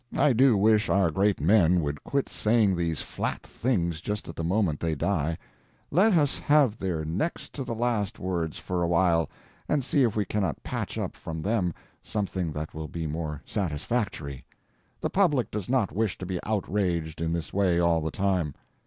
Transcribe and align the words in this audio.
I 0.17 0.33
do 0.33 0.57
wish 0.57 0.89
our 0.89 1.11
great 1.11 1.39
men 1.39 1.81
would 1.81 2.03
quit 2.03 2.27
saying 2.27 2.75
these 2.75 3.01
flat 3.01 3.43
things 3.43 4.01
just 4.01 4.27
at 4.27 4.35
the 4.35 4.43
moment 4.43 4.79
they 4.79 4.95
die. 4.95 5.37
Let 5.91 6.13
us 6.17 6.39
have 6.39 6.79
their 6.79 7.05
next 7.05 7.53
to 7.53 7.63
the 7.63 7.75
last 7.75 8.17
words 8.17 8.57
for 8.57 8.81
a 8.81 8.87
while, 8.87 9.29
and 9.69 9.83
see 9.85 10.01
if 10.01 10.15
we 10.15 10.25
cannot 10.25 10.63
patch 10.63 10.97
up 10.97 11.15
from 11.15 11.43
them 11.43 11.71
something 12.01 12.51
that 12.53 12.73
will 12.73 12.87
be 12.87 13.05
more 13.05 13.43
satisfactory. 13.45 14.43
The 15.01 15.11
public 15.11 15.51
does 15.51 15.69
not 15.69 15.91
wish 15.91 16.17
to 16.17 16.25
be 16.25 16.39
outraged 16.45 17.21
in 17.21 17.31
this 17.33 17.53
way 17.53 17.79
all 17.79 18.01
the 18.01 18.09
time. 18.09 18.55